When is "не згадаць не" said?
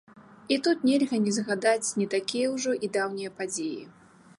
1.27-2.07